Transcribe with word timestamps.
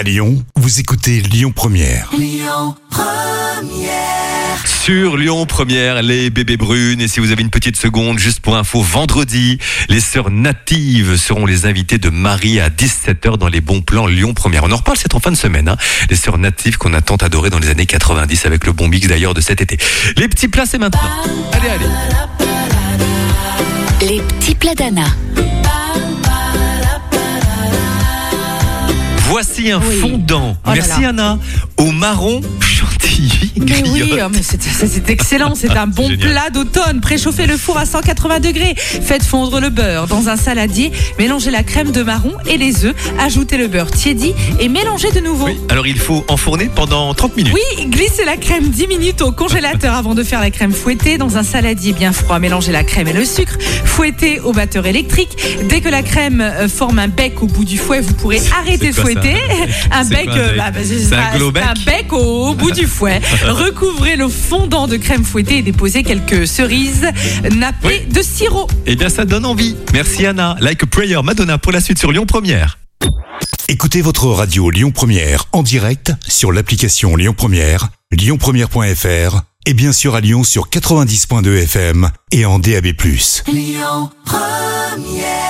À 0.00 0.02
Lyon, 0.02 0.42
vous 0.56 0.80
écoutez 0.80 1.20
Lyon 1.20 1.52
Première. 1.54 2.08
Sur 4.64 5.18
Lyon 5.18 5.44
Première, 5.44 6.00
les 6.00 6.30
bébés 6.30 6.56
brunes. 6.56 7.02
Et 7.02 7.06
si 7.06 7.20
vous 7.20 7.32
avez 7.32 7.42
une 7.42 7.50
petite 7.50 7.76
seconde, 7.76 8.18
juste 8.18 8.40
pour 8.40 8.56
info, 8.56 8.80
vendredi, 8.80 9.58
les 9.90 10.00
sœurs 10.00 10.30
natives 10.30 11.18
seront 11.18 11.44
les 11.44 11.66
invités 11.66 11.98
de 11.98 12.08
Marie 12.08 12.60
à 12.60 12.70
17h 12.70 13.36
dans 13.36 13.48
les 13.48 13.60
bons 13.60 13.82
plans 13.82 14.06
Lyon 14.06 14.32
Première. 14.32 14.64
On 14.64 14.72
en 14.72 14.78
reparle, 14.78 14.96
c'est 14.96 15.14
en 15.14 15.20
fin 15.20 15.32
de 15.32 15.36
semaine. 15.36 15.68
Hein. 15.68 15.76
Les 16.08 16.16
sœurs 16.16 16.38
natives 16.38 16.78
qu'on 16.78 16.94
a 16.94 17.02
tant 17.02 17.16
adorées 17.16 17.50
dans 17.50 17.58
les 17.58 17.68
années 17.68 17.84
90 17.84 18.46
avec 18.46 18.64
le 18.64 18.72
bon 18.72 18.88
mix 18.88 19.06
d'ailleurs 19.06 19.34
de 19.34 19.42
cet 19.42 19.60
été. 19.60 19.76
Les 20.16 20.28
petits 20.28 20.48
plats, 20.48 20.64
c'est 20.64 20.78
maintenant. 20.78 21.10
Allez, 21.52 21.68
allez. 21.68 21.86
Les 24.00 24.22
petits 24.22 24.54
plats 24.54 24.74
d'Anna. 24.74 25.04
Voici 29.30 29.70
un 29.70 29.78
Oui. 29.80 30.00
fondant. 30.00 30.56
Oh 30.64 30.68
là 30.70 30.74
Merci 30.74 31.02
là. 31.02 31.08
Anna. 31.10 31.38
Au 31.78 31.92
marron 31.92 32.40
chantilly. 33.00 33.52
Mais 33.56 33.88
oui, 33.88 34.12
oh, 34.14 34.28
mais 34.32 34.42
c'est 34.42 35.10
excellent, 35.10 35.54
c'est 35.54 35.76
un 35.76 35.86
bon 35.86 36.08
Génial. 36.08 36.30
plat 36.30 36.50
d'automne. 36.50 37.00
Préchauffez 37.00 37.46
le 37.46 37.56
four 37.56 37.78
à 37.78 37.86
180 37.86 38.40
degrés, 38.40 38.74
faites 38.76 39.22
fondre 39.22 39.60
le 39.60 39.70
beurre 39.70 40.06
dans 40.06 40.28
un 40.28 40.36
saladier, 40.36 40.92
mélangez 41.18 41.50
la 41.50 41.62
crème 41.62 41.90
de 41.90 42.02
marron 42.02 42.32
et 42.46 42.56
les 42.56 42.84
œufs, 42.84 42.94
ajoutez 43.18 43.56
le 43.56 43.68
beurre 43.68 43.90
tiédi 43.90 44.34
et 44.58 44.68
mélangez 44.68 45.10
de 45.12 45.20
nouveau. 45.20 45.46
Oui, 45.46 45.60
alors 45.68 45.86
il 45.86 45.98
faut 45.98 46.24
enfourner 46.28 46.70
pendant 46.74 47.12
30 47.14 47.36
minutes. 47.36 47.54
Oui, 47.54 47.86
glissez 47.86 48.24
la 48.24 48.36
crème 48.36 48.68
10 48.68 48.86
minutes 48.86 49.22
au 49.22 49.32
congélateur 49.32 49.94
avant 49.94 50.14
de 50.14 50.22
faire 50.22 50.40
la 50.40 50.50
crème 50.50 50.72
fouettée 50.72 51.18
dans 51.18 51.36
un 51.36 51.42
saladier 51.42 51.92
bien 51.92 52.12
froid. 52.12 52.38
Mélangez 52.38 52.72
la 52.72 52.84
crème 52.84 53.08
et 53.08 53.12
le 53.12 53.24
sucre, 53.24 53.56
fouettez 53.84 54.40
au 54.40 54.52
batteur 54.52 54.86
électrique. 54.86 55.36
Dès 55.68 55.80
que 55.80 55.88
la 55.88 56.02
crème 56.02 56.40
euh, 56.40 56.68
forme 56.68 56.98
un 56.98 57.08
bec 57.08 57.42
au 57.42 57.46
bout 57.46 57.64
du 57.64 57.78
fouet, 57.78 58.00
vous 58.00 58.14
pourrez 58.14 58.40
arrêter 58.58 58.88
de 58.88 58.94
fouetter. 58.94 59.36
Un 59.92 60.04
bec, 60.04 60.28
un 60.28 60.36
euh, 60.36 60.48
bec 60.48 60.56
bah, 61.10 61.20
bah, 61.52 61.60
un 61.70 61.84
bec 61.84 62.12
au 62.12 62.54
bout 62.54 62.70
du 62.70 62.86
fouet. 62.86 62.89
Recouvrez 63.46 64.16
le 64.16 64.28
fondant 64.28 64.86
de 64.86 64.96
crème 64.96 65.24
fouettée 65.24 65.58
et 65.58 65.62
déposez 65.62 66.02
quelques 66.02 66.46
cerises 66.46 67.08
nappées 67.56 68.06
de 68.10 68.22
sirop. 68.22 68.68
Eh 68.86 68.96
bien, 68.96 69.08
ça 69.08 69.24
donne 69.24 69.46
envie. 69.46 69.76
Merci 69.92 70.26
Anna. 70.26 70.56
Like 70.60 70.82
a 70.82 70.86
prayer, 70.86 71.22
Madonna 71.22 71.58
pour 71.58 71.72
la 71.72 71.80
suite 71.80 71.98
sur 71.98 72.12
Lyon 72.12 72.26
Première. 72.26 72.78
Écoutez 73.68 74.02
votre 74.02 74.26
radio 74.26 74.70
Lyon 74.70 74.90
Première 74.90 75.44
en 75.52 75.62
direct 75.62 76.12
sur 76.26 76.50
l'application 76.50 77.14
Lyon 77.14 77.34
Première, 77.36 77.88
lyonpremière.fr 78.10 79.42
et 79.66 79.74
bien 79.74 79.92
sûr 79.92 80.16
à 80.16 80.20
Lyon 80.20 80.42
sur 80.42 80.68
90.2 80.68 81.62
FM 81.62 82.10
et 82.32 82.44
en 82.44 82.58
DAB+. 82.58 82.86
Lyon 83.46 84.10
Première 84.24 85.49